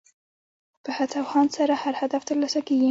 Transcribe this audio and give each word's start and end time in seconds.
په 0.83 0.89
هڅه 0.97 1.17
او 1.21 1.27
هاند 1.31 1.49
سره 1.57 1.73
هر 1.83 1.93
هدف 2.01 2.21
ترلاسه 2.29 2.59
کېږي. 2.67 2.79